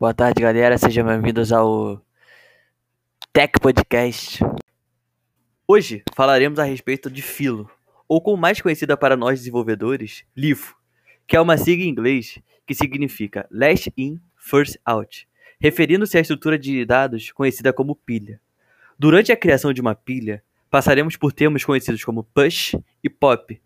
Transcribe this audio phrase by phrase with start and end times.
[0.00, 0.78] Boa tarde, galera.
[0.78, 2.00] Sejam bem-vindos ao
[3.34, 4.42] Tech Podcast.
[5.68, 7.70] Hoje falaremos a respeito de Filo,
[8.08, 10.74] ou como mais conhecida para nós desenvolvedores, LIFO,
[11.26, 15.28] que é uma sigla em inglês que significa Last In, First Out,
[15.60, 18.40] referindo-se à estrutura de dados conhecida como pilha.
[18.98, 22.74] Durante a criação de uma pilha, passaremos por termos conhecidos como push
[23.04, 23.60] e pop,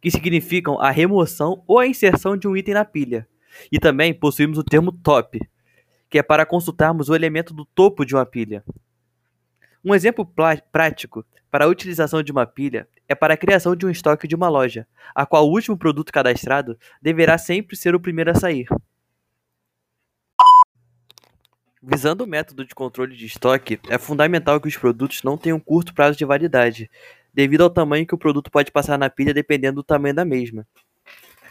[0.00, 3.26] que significam a remoção ou a inserção de um item na pilha.
[3.70, 5.40] E também possuímos o termo top,
[6.12, 8.62] que é para consultarmos o elemento do topo de uma pilha.
[9.82, 10.30] Um exemplo
[10.70, 14.34] prático para a utilização de uma pilha é para a criação de um estoque de
[14.34, 18.68] uma loja, a qual o último produto cadastrado deverá sempre ser o primeiro a sair.
[21.82, 25.94] Visando o método de controle de estoque, é fundamental que os produtos não tenham curto
[25.94, 26.90] prazo de validade,
[27.32, 30.66] devido ao tamanho que o produto pode passar na pilha dependendo do tamanho da mesma.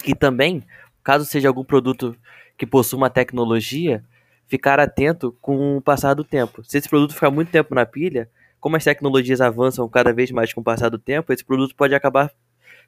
[0.06, 0.64] E também,
[1.04, 2.16] caso seja algum produto
[2.56, 4.06] que possua uma tecnologia,
[4.52, 6.62] ficar atento com o passar do tempo.
[6.66, 10.54] Se esse produto ficar muito tempo na pilha, como as tecnologias avançam cada vez mais
[10.54, 12.30] com o passar do tempo, esse produto pode acabar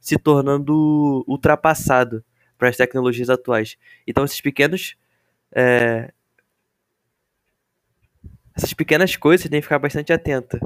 [0.02, 2.22] se tornando ultrapassado
[2.58, 3.78] para as tecnologias atuais.
[4.06, 4.98] Então, esses pequenos.
[5.56, 6.12] É...
[8.54, 10.60] Essas pequenas coisas tem que ficar bastante atenta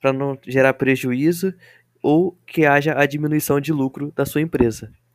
[0.00, 1.52] para não gerar prejuízo
[2.00, 4.92] ou que haja a diminuição de lucro da sua empresa.